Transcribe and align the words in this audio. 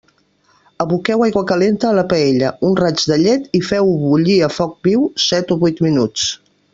Aboqueu 0.83 1.19
aigua 1.25 1.43
calenta 1.51 1.89
a 1.91 1.97
la 1.99 2.05
paella, 2.13 2.49
un 2.69 2.73
raig 2.81 3.05
de 3.11 3.19
llet 3.27 3.45
i 3.59 3.63
feu-ho 3.69 3.93
bullir 4.07 4.39
a 4.49 4.53
foc 4.57 4.75
viu 4.89 5.05
set 5.29 5.55
o 5.57 5.63
vuit 5.65 5.83
minuts. 5.89 6.25